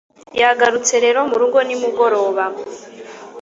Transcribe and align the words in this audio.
yagarutse 0.41 0.93
rero 1.05 1.19
murugo 1.29 1.57
nimugoroba 1.67 2.43